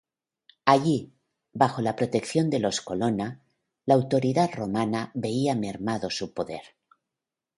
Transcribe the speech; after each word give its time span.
Allí, 0.65 1.13
bajo 1.53 1.83
la 1.83 1.95
protección 1.95 2.49
de 2.49 2.57
los 2.57 2.81
Colonna, 2.81 3.39
la 3.85 3.93
autoridad 3.93 4.49
romana 4.51 5.11
veía 5.13 5.53
mermado 5.53 6.09
su 6.09 6.33
poder. 6.33 6.63